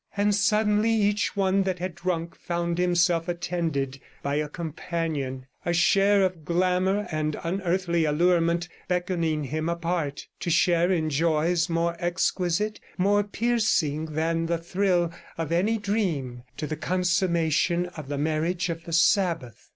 [0.17, 6.23] And suddenly, each one that had drunk found himself attended by a companion, a share
[6.23, 13.23] of glamour and unearthly allurement, beckoning him apart, to share in joys more exquisite, more
[13.23, 18.93] piercing than the thrill of any dream, to the consummation of the marriage of the
[18.93, 19.69] Sabbath.